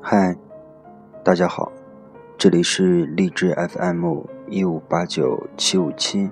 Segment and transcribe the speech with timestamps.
[0.00, 0.36] 嗨，
[1.24, 1.72] 大家好，
[2.38, 6.30] 这里是励志 FM 一五八九七五七，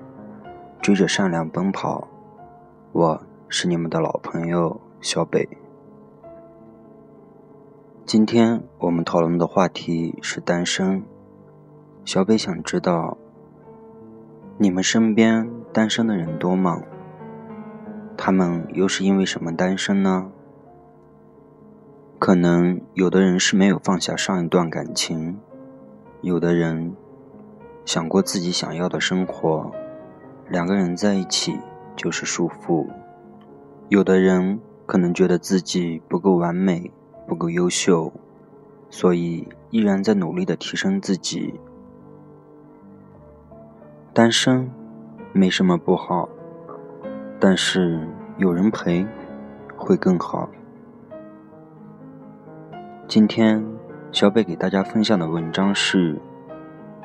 [0.81, 2.07] 追着善良奔跑，
[2.93, 5.49] 我是你们的老朋友小北。
[8.07, 11.03] 今天我们讨论的话题是单身，
[12.05, 13.19] 小北想知道，
[14.59, 16.81] 你们身边单身的人多吗？
[18.17, 20.31] 他们又是因为什么单身呢？
[22.27, 25.39] 可能有的人是没有放下上一段感情，
[26.23, 26.97] 有的人
[27.85, 29.71] 想过自己想要的生活，
[30.49, 31.57] 两个人在一起
[31.95, 32.89] 就是束缚。
[33.91, 36.91] 有的人可能觉得自己不够完美，
[37.29, 38.13] 不够优秀，
[38.91, 41.55] 所以依然在努力的提升自己。
[44.13, 44.69] 单身
[45.33, 46.29] 没什么不好，
[47.39, 48.05] 但是
[48.37, 49.07] 有人陪
[49.77, 50.51] 会更好。
[53.09, 53.65] 今天，
[54.11, 56.21] 小北给大家分享的文章是：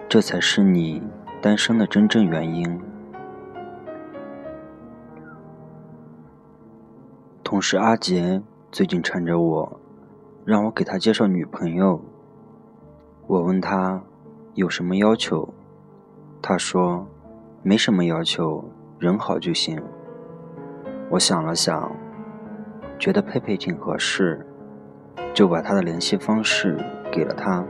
[0.09, 0.99] 这才是你
[1.39, 2.81] 单身的真正原因。
[7.43, 9.79] 同事阿杰最近缠着我，
[10.43, 12.01] 让我给他介绍女朋友。
[13.27, 14.01] 我问他
[14.55, 15.53] 有什么要求，
[16.41, 17.07] 他说
[17.61, 18.65] 没什么要求，
[18.97, 19.79] 人好就行。
[21.11, 21.95] 我想了想，
[22.97, 24.47] 觉得佩佩挺合适。
[25.33, 26.77] 就把他的联系方式
[27.11, 27.63] 给了他。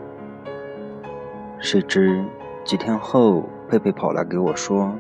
[1.60, 2.26] 谁知
[2.64, 4.94] 几天后，佩佩跑来给我说：“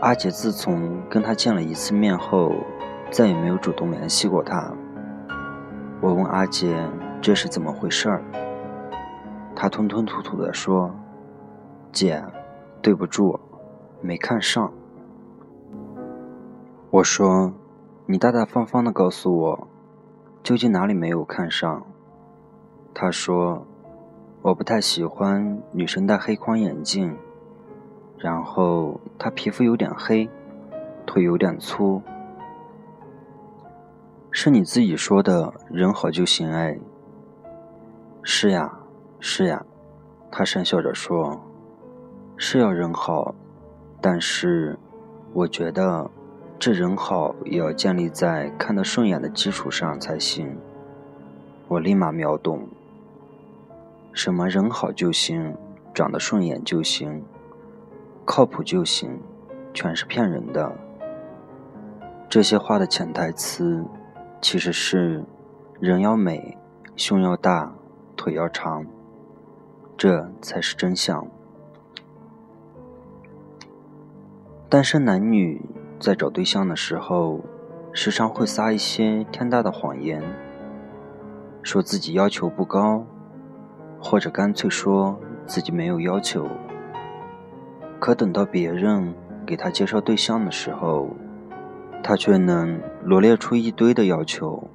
[0.00, 2.52] 阿杰自从跟他见了一次面后，
[3.10, 4.72] 再也没有主动联系过他。”
[6.02, 6.76] 我问阿杰
[7.22, 8.22] 这是怎么回事儿，
[9.56, 10.94] 他吞吞吐吐地说
[11.90, 12.22] ：“姐，
[12.82, 13.40] 对不住，
[14.02, 14.72] 没看上。”
[16.90, 17.54] 我说
[18.04, 19.68] ：“你大大方方的告诉我。”
[20.44, 21.86] 究竟哪里没有看上？
[22.92, 23.66] 他说
[24.42, 27.16] ：“我不太喜欢女生戴黑框眼镜，
[28.18, 30.28] 然后她皮肤有点黑，
[31.06, 32.02] 腿有点粗。”
[34.30, 36.78] 是你自己说的人好就行哎。
[38.22, 38.80] 是呀，
[39.20, 39.64] 是呀，
[40.30, 41.40] 他讪笑着说
[42.36, 43.34] ：“是要人好，
[44.02, 44.78] 但是
[45.32, 46.10] 我觉得。”
[46.64, 50.56] 这人好也要建立在看得顺眼的基础上才行。
[51.68, 52.66] 我立马秒懂，
[54.14, 55.54] 什么人好就行，
[55.92, 57.22] 长得顺眼就行，
[58.24, 59.20] 靠谱就行，
[59.74, 60.72] 全是骗人的。
[62.30, 63.84] 这些话的潜台词，
[64.40, 65.22] 其实是
[65.78, 66.56] 人要美，
[66.96, 67.74] 胸要大，
[68.16, 68.86] 腿要长，
[69.98, 71.26] 这才是真相。
[74.70, 75.60] 单身男女。
[76.00, 77.40] 在找对象的时候，
[77.92, 80.22] 时常会撒一些天大的谎言，
[81.62, 83.04] 说自己要求不高，
[84.00, 86.46] 或者干脆说自己没有要求。
[87.98, 89.14] 可等到别人
[89.46, 91.08] 给他介绍对象的时候，
[92.02, 94.68] 他却能罗列出一堆的要求，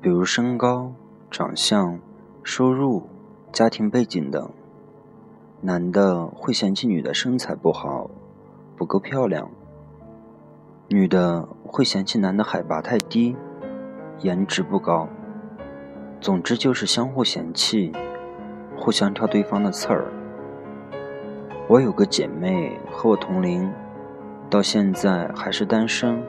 [0.00, 0.92] 比如身高、
[1.30, 2.00] 长相、
[2.42, 3.08] 收入、
[3.52, 4.50] 家庭背景等。
[5.60, 8.10] 男的会嫌弃女的身材不好，
[8.76, 9.48] 不够漂亮。
[10.92, 13.34] 女的会嫌弃男的海拔太低，
[14.20, 15.08] 颜值不高。
[16.20, 17.90] 总之就是相互嫌弃，
[18.76, 20.04] 互相挑对方的刺儿。
[21.66, 23.72] 我有个姐妹和我同龄，
[24.50, 26.22] 到现在还是单身。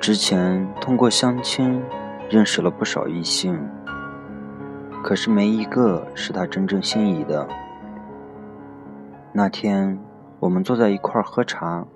[0.00, 1.80] 之前通过相亲
[2.28, 3.56] 认识了不少异性，
[5.04, 7.46] 可是没一个是她真正心仪的。
[9.32, 9.96] 那天
[10.40, 11.86] 我们坐在一块喝茶。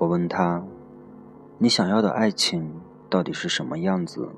[0.00, 0.62] 我问他
[1.58, 4.28] ：“你想要的爱情到底是什么样子？”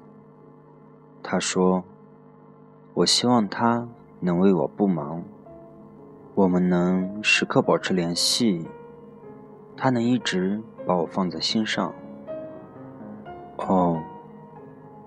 [1.22, 1.84] 他说
[2.94, 3.87] ：“我希望他
[4.20, 5.22] 能为我不忙，
[6.34, 8.66] 我们能时刻保持联系，
[9.76, 11.93] 他能一直把我放在心上。”
[13.60, 14.03] 哦，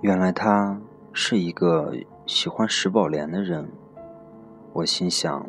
[0.01, 0.79] 原来他
[1.13, 1.95] 是一个
[2.27, 3.71] 喜欢石宝莲的人。
[4.73, 5.47] 我心想，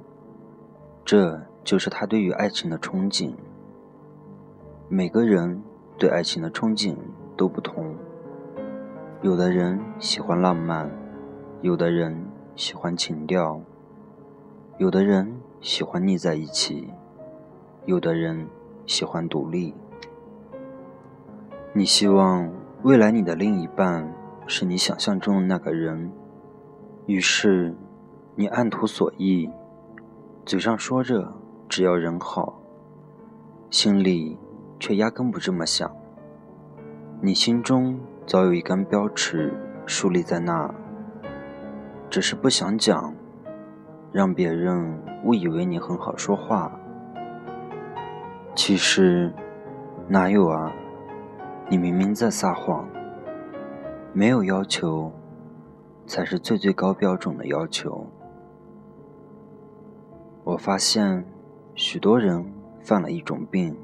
[1.05, 3.35] 这就是他对于爱情的憧憬。
[4.95, 5.61] 每个人
[5.99, 6.95] 对爱情的憧憬
[7.37, 7.97] 都不同，
[9.23, 10.89] 有的人喜欢浪漫，
[11.63, 12.17] 有的人
[12.55, 13.61] 喜欢情调，
[14.79, 16.93] 有的人喜欢腻在一起，
[17.87, 18.47] 有的人
[18.87, 19.75] 喜欢独立。
[21.73, 22.49] 你希望
[22.85, 24.15] 未来你的另一半
[24.47, 26.13] 是你想象中的那个人，
[27.07, 27.75] 于是
[28.37, 29.51] 你按图索骥，
[30.47, 31.33] 嘴上说着
[31.69, 32.61] 只要人好，
[33.71, 34.39] 心里。
[34.79, 35.91] 却压根不这么想。
[37.21, 39.53] 你心中早有一杆标尺
[39.87, 40.75] 竖立在那，
[42.11, 43.15] 只是不想讲，
[44.13, 46.79] 让别人误以为你很好说话。
[48.55, 49.33] 其实
[50.09, 50.73] 哪有啊？
[51.69, 52.89] 你明明在撒谎。
[54.13, 55.11] 没有要求，
[56.07, 58.07] 才是最最高标准的要求。
[60.45, 61.25] 我发现，
[61.75, 63.77] 许多人犯了一种病，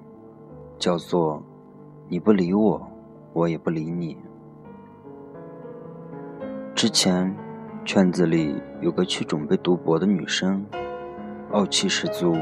[0.81, 1.43] 叫做
[2.09, 2.91] “你不理我，
[3.35, 4.17] 我也不理你”。
[6.75, 7.37] 之前，
[7.85, 10.65] 圈子里有个去准备读博的女生，
[11.53, 12.35] 傲气十足。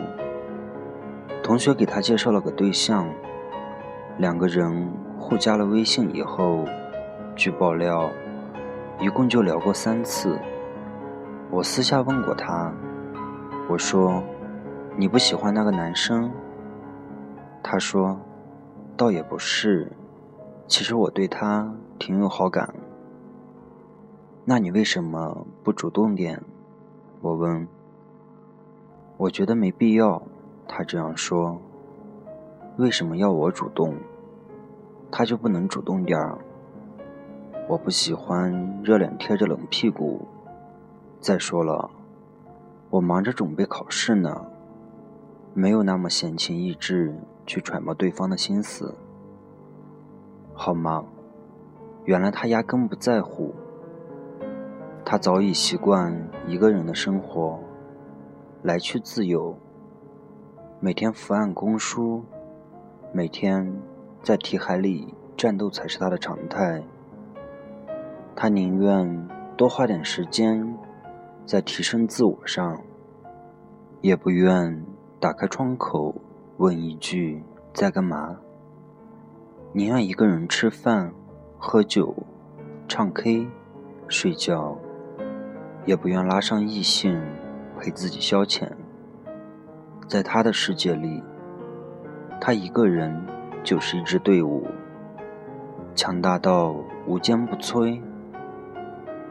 [1.43, 3.08] 同学给她介绍了个对象，
[4.19, 4.88] 两个人
[5.19, 6.64] 互加了微信以后。
[7.34, 8.08] 据爆料，
[9.00, 10.38] 一共就聊过三次。
[11.50, 12.73] 我私下问过他，
[13.69, 14.23] 我说
[14.96, 16.31] ：“你不喜欢那个男生？”
[17.62, 18.19] 他说
[18.99, 19.93] ：“倒也不是，
[20.67, 22.75] 其实我对他挺有好感。”
[24.45, 26.43] 那你为什么不主动点？
[27.21, 27.69] 我问。
[29.17, 30.21] 我觉得没必要。
[30.67, 31.61] 他这样说。
[32.77, 33.95] 为什么要我主动？
[35.12, 36.37] 他就不能主动点儿？
[37.69, 40.27] 我不喜欢热脸贴着冷屁股。
[41.21, 41.89] 再说了，
[42.91, 44.47] 我忙着准备考试呢，
[45.55, 47.15] 没有那么闲情逸致
[47.49, 48.95] 去揣摩对方的心思，
[50.53, 51.03] 好吗？
[52.05, 53.55] 原来他压根不在乎。
[55.03, 56.15] 他早已习惯
[56.47, 57.59] 一个人的生活，
[58.62, 59.56] 来去自由。
[60.79, 62.23] 每天伏案公书，
[63.12, 63.75] 每天
[64.23, 66.83] 在题海里战斗才是他的常态。
[68.37, 70.77] 他宁愿多花点时间
[71.47, 72.79] 在提升自我上，
[74.03, 74.85] 也不愿
[75.19, 76.15] 打开窗口
[76.58, 77.40] 问一句
[77.72, 78.37] 在干嘛。
[79.72, 81.12] 宁愿一个人吃饭、
[81.56, 82.12] 喝酒、
[82.88, 83.46] 唱 K、
[84.08, 84.76] 睡觉，
[85.87, 87.22] 也不愿拉上异性
[87.78, 88.69] 陪自己消遣。
[90.08, 91.22] 在他的世界里，
[92.40, 93.25] 他一个人
[93.62, 94.66] 就是一支队伍，
[95.94, 96.75] 强大到
[97.06, 98.02] 无坚不摧。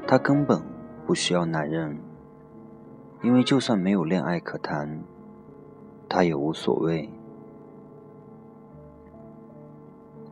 [0.08, 0.62] 他根本
[1.06, 1.98] 不需要男人，
[3.22, 5.04] 因为就算没有恋爱可谈，
[6.08, 7.10] 他也无所谓。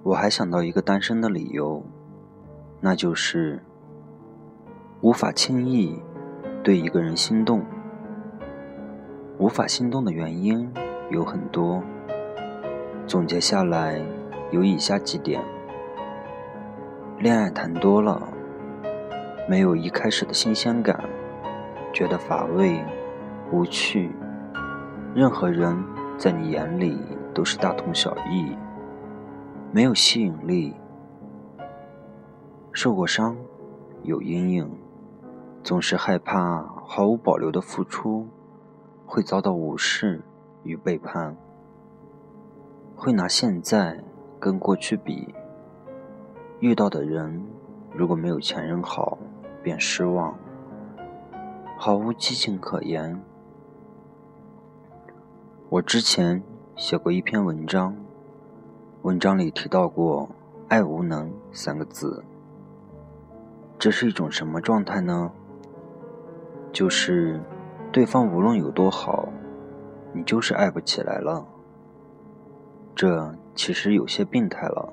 [0.05, 1.83] 我还想到一个单身的理由，
[2.79, 3.59] 那就是
[5.01, 5.99] 无法轻易
[6.63, 7.65] 对一个人心动。
[9.39, 10.71] 无法心动的原因
[11.09, 11.81] 有很多，
[13.07, 13.99] 总结下来
[14.51, 15.43] 有以下几点：
[17.17, 18.21] 恋爱谈多了。
[19.49, 21.03] 没有一开始的新鲜感，
[21.91, 22.79] 觉得乏味、
[23.51, 24.11] 无趣。
[25.15, 25.75] 任何人
[26.15, 26.95] 在你眼里
[27.33, 28.55] 都是大同小异，
[29.75, 30.73] 没有吸引力。
[32.71, 33.35] 受过伤，
[34.03, 34.71] 有阴影，
[35.65, 38.25] 总是害怕毫无保留的付出
[39.05, 40.21] 会遭到无视
[40.63, 41.35] 与背叛，
[42.95, 44.01] 会拿现在
[44.39, 45.35] 跟过去比。
[46.61, 47.43] 遇到的人
[47.93, 49.17] 如果没有前任好。
[49.61, 50.37] 便失望，
[51.75, 53.19] 毫无激情可言。
[55.69, 56.43] 我之前
[56.75, 57.95] 写过一篇文章，
[59.05, 60.27] 文章里提到过
[60.67, 62.23] “爱无能”三个字。
[63.77, 65.31] 这是一种什么状态呢？
[66.73, 67.39] 就是
[67.91, 69.29] 对方无论有多好，
[70.11, 71.45] 你就是爱不起来了。
[72.95, 74.91] 这其实有些病态了。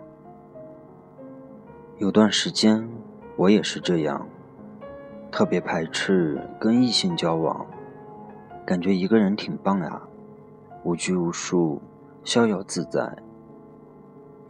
[1.97, 2.87] 有段时间
[3.37, 4.29] 我也是这样。
[5.31, 7.65] 特别排斥跟异性交往，
[8.67, 10.03] 感觉一个人挺棒呀，
[10.85, 11.81] 无拘无束，
[12.23, 13.11] 逍遥自在，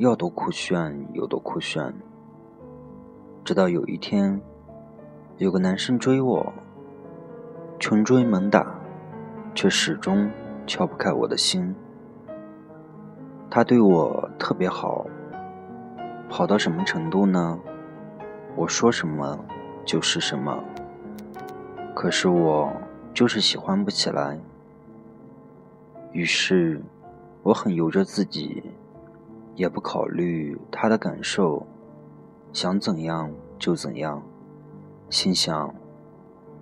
[0.03, 1.95] 要多酷炫有多酷炫。
[3.45, 4.41] 直到有一天，
[5.39, 6.53] 有个男生追我，
[7.79, 8.81] 穷追猛打，
[9.55, 10.29] 却始终
[10.67, 11.73] 敲不开我的心。
[13.49, 15.07] 他对我特别好，
[16.29, 17.57] 好到什么程度呢？
[18.57, 19.39] 我说什么？
[19.85, 20.65] 就是什么，
[21.95, 22.73] 可是我
[23.15, 24.37] 就是喜欢不起来。
[26.11, 26.83] 于是，
[27.45, 28.72] 我很由着自己，
[29.55, 31.67] 也不考虑他的感受，
[32.53, 34.23] 想怎样就怎样，
[35.11, 35.75] 心想，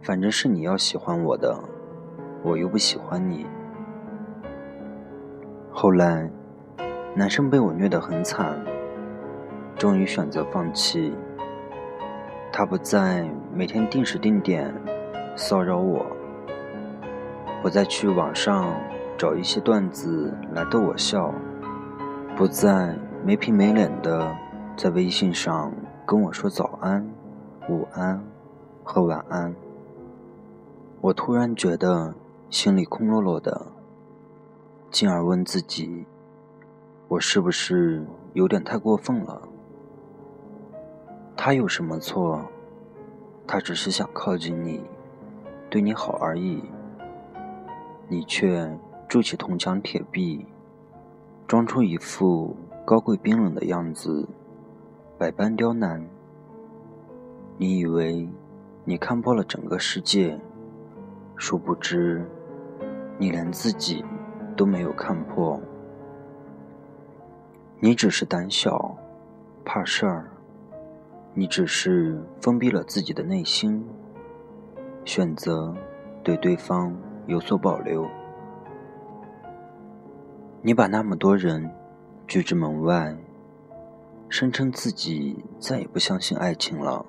[0.02, 1.56] 反正是你要喜欢我的，
[2.42, 3.46] 我又不喜欢你。
[5.72, 6.28] 后来，
[7.14, 8.60] 男生被我虐得很惨，
[9.76, 11.14] 终于选择放弃。
[12.52, 14.74] 他不再每天定时定点
[15.36, 16.04] 骚扰我，
[17.62, 18.74] 不再去网上
[19.16, 21.32] 找一些段子来逗我笑，
[22.40, 24.34] 不再没皮没脸的
[24.74, 25.70] 在微信上
[26.06, 27.06] 跟我说早安、
[27.68, 28.18] 午安
[28.82, 29.54] 和晚安，
[31.02, 32.14] 我突然觉得
[32.48, 33.66] 心里空落落的，
[34.90, 36.06] 进而问自己：
[37.08, 39.42] 我是不是有点太过分了？
[41.36, 42.42] 他有什么错？
[43.46, 44.80] 他只是想靠近你，
[45.68, 46.64] 对你好而已。
[48.08, 50.46] 你却筑起铜墙铁壁，
[51.50, 52.54] 装出一副
[52.84, 54.24] 高贵冰冷的样子，
[55.18, 56.00] 百般刁难。
[57.56, 58.28] 你以为
[58.84, 60.38] 你看破了整个世界，
[61.34, 62.24] 殊不知
[63.18, 64.04] 你连自己
[64.56, 65.60] 都没有看破。
[67.80, 68.96] 你只是胆小，
[69.64, 70.30] 怕事儿。
[71.34, 73.84] 你只是封闭了自己的内心，
[75.04, 75.74] 选择
[76.22, 78.08] 对对方有所保留。
[80.62, 81.70] 你把那么多人
[82.26, 83.16] 拒之门外，
[84.28, 87.06] 声称自己再也不相信爱情了。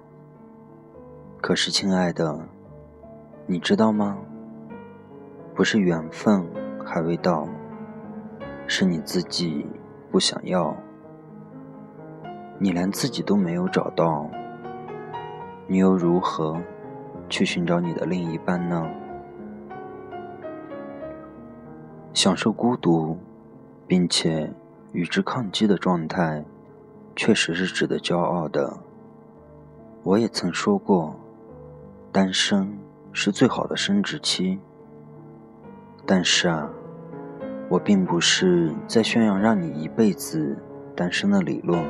[1.42, 2.48] 可是，亲爱的，
[3.46, 4.18] 你知道吗？
[5.54, 6.48] 不是缘分
[6.86, 7.46] 还未到，
[8.68, 9.66] 是你自己
[10.10, 10.74] 不想要。
[12.58, 14.30] 你连自己都没有找到，
[15.68, 16.58] 你又如何
[17.28, 18.90] 去寻找你的另一半呢？
[22.14, 23.18] 享受孤独，
[23.92, 24.50] 并且
[24.94, 26.46] 与之抗击的状态，
[27.14, 28.78] 确实是值得骄傲的。
[30.02, 31.14] 我也曾说过，
[32.10, 32.80] 单身
[33.12, 34.58] 是最好的生殖期。
[36.06, 36.70] 但是啊，
[37.68, 40.58] 我并不是在宣扬让你一辈子
[40.96, 41.84] 单身的理论。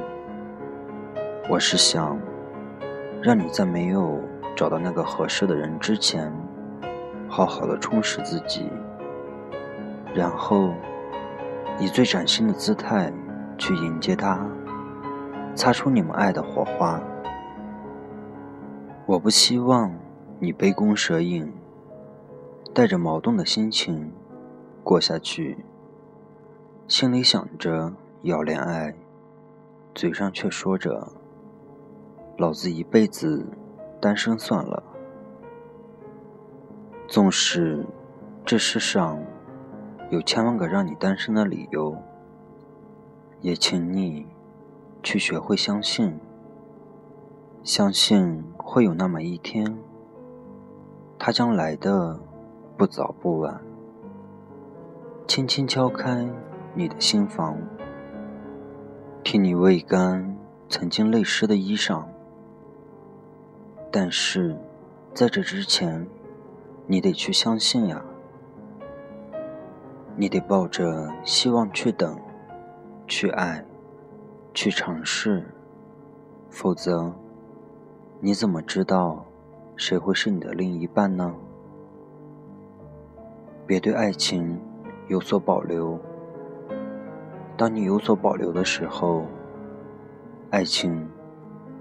[1.52, 2.20] 我是想，
[3.22, 4.20] 让你在没有
[4.56, 6.34] 找到那个合适的人之前，
[7.30, 8.68] 好好的充实自己，
[10.16, 10.74] 然后
[11.82, 13.12] 以最崭新的姿态
[13.58, 14.48] 去迎接他，
[15.56, 17.02] 擦出你们爱的火花。
[19.08, 19.92] 我不希望
[20.40, 21.52] 你杯弓蛇影，
[22.72, 24.14] 带着矛盾的心情
[24.84, 25.66] 过下去，
[26.88, 28.94] 心里想着要恋爱，
[29.96, 31.12] 嘴上却说着。
[32.38, 33.44] 老子一辈子
[34.00, 34.84] 单身算了。
[37.08, 37.84] 纵使
[38.46, 39.20] 这世上
[40.12, 41.96] 有千万个让你单身的理由，
[43.40, 44.28] 也请你
[45.02, 46.20] 去学会相信，
[47.64, 49.78] 相信会有那么一天，
[51.18, 52.20] 他将来的
[52.76, 53.62] 不早不晚，
[55.26, 56.30] 轻轻敲开
[56.74, 57.58] 你的心房，
[59.24, 60.36] 替你未干
[60.68, 62.04] 曾经泪湿的衣裳。
[63.90, 64.58] 但是，
[65.14, 66.06] 在这之前，
[66.86, 68.04] 你得去相信呀，
[70.22, 72.16] 你得抱着希望去等，
[73.08, 73.66] 去爱，
[74.54, 75.44] 去尝试，
[76.48, 77.12] 否则，
[78.20, 79.26] 你怎么知道
[79.76, 81.34] 谁会是你的另一半呢？
[83.66, 84.62] 别对爱情
[85.08, 85.98] 有所保留。
[87.58, 89.26] 当你有所保留的时候，
[90.52, 91.10] 爱情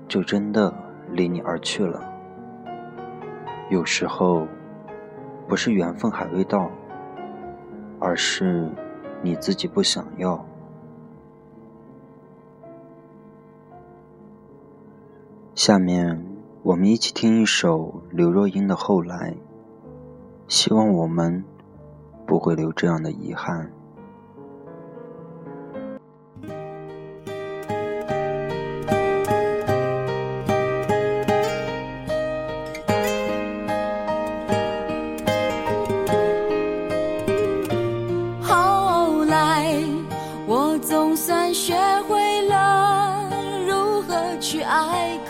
[0.08, 0.72] 就真的。
[1.12, 2.00] 离你而去了。
[3.68, 4.46] 有时候，
[5.46, 6.70] 不是缘分还未到，
[8.00, 8.68] 而是
[9.22, 10.44] 你自己不想要。
[15.54, 16.24] 下面，
[16.62, 19.32] 我们一起听一首刘若英的《后来》，
[20.48, 21.44] 希望我们
[22.26, 23.70] 不会留这样的遗憾。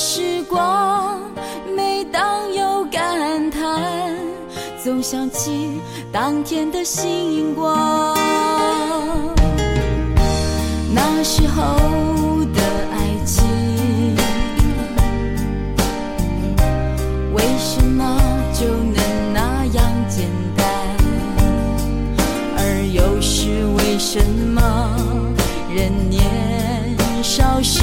[0.00, 1.20] 时光，
[1.74, 3.82] 每当有感叹。
[4.80, 5.80] 总想起
[6.12, 8.16] 当天的星光。
[10.94, 11.64] 那时候
[12.54, 12.62] 的
[12.92, 13.44] 爱情，
[17.34, 18.20] 为什么
[18.54, 18.94] 就能
[19.34, 20.64] 那样简单？
[22.56, 24.24] 而又是为什
[24.54, 24.62] 么
[25.74, 26.22] 人年
[27.20, 27.82] 少时，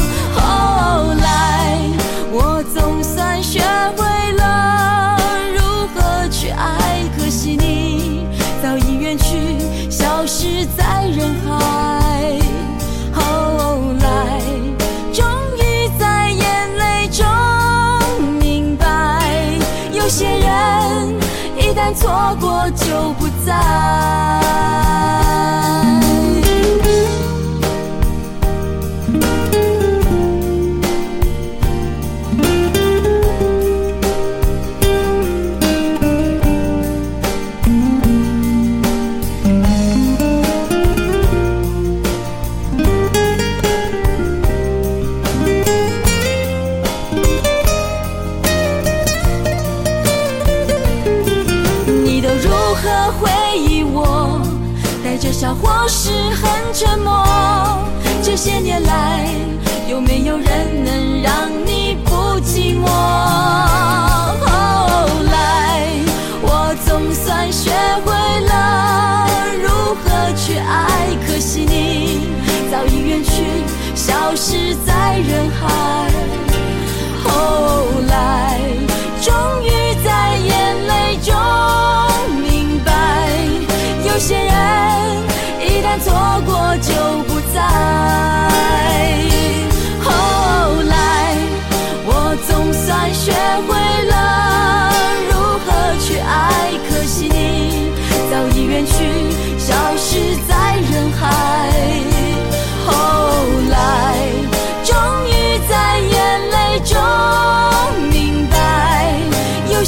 [74.31, 75.90] 消失在人海。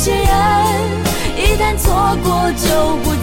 [0.03, 0.21] 些人
[1.37, 1.93] 一旦错
[2.25, 3.15] 过就不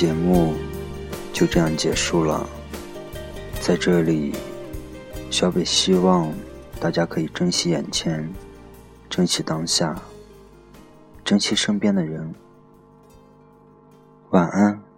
[0.00, 0.54] 节目
[1.30, 2.48] 就这样结束了。
[3.60, 4.34] 在这里，
[5.30, 6.32] 小北希望
[6.80, 8.32] 大家可以珍惜眼前，
[9.10, 10.00] 珍惜当下，
[11.22, 12.34] 珍惜身边的人。
[14.30, 14.89] 晚安。